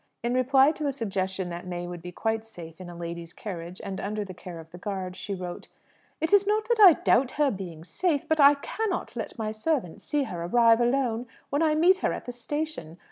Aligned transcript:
In 0.23 0.33
reply 0.33 0.71
to 0.71 0.87
a 0.87 0.91
suggestion 0.91 1.49
that 1.49 1.67
May 1.67 1.85
would 1.85 2.01
be 2.01 2.11
quite 2.11 2.43
safe 2.43 2.81
in 2.81 2.89
a 2.89 2.95
ladies' 2.95 3.33
carriage, 3.33 3.79
and 3.83 4.01
under 4.01 4.25
the 4.25 4.33
care 4.33 4.59
of 4.59 4.71
the 4.71 4.79
guard, 4.79 5.15
she 5.15 5.35
wrote: 5.35 5.67
"It 6.19 6.33
is 6.33 6.47
not 6.47 6.67
that 6.69 6.79
I 6.79 6.93
doubt 6.93 7.33
her 7.33 7.51
being 7.51 7.83
safe; 7.83 8.27
but 8.27 8.39
I 8.39 8.55
cannot 8.55 9.15
let 9.15 9.37
my 9.37 9.51
servants 9.51 10.03
see 10.03 10.23
her 10.23 10.43
arrive 10.45 10.81
alone 10.81 11.27
when 11.51 11.61
I 11.61 11.75
meet 11.75 11.97
her 11.99 12.13
at 12.13 12.25
the 12.25 12.31
station. 12.31 12.97